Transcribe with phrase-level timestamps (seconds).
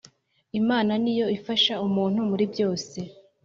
[0.59, 2.97] imana niyo ifasha umuntu muri byose